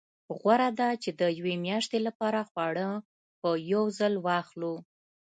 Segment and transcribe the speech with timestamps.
[0.39, 2.87] غوره ده چې د یوې میاشتې لپاره خواړه
[3.41, 4.75] په یو ځل واخلو.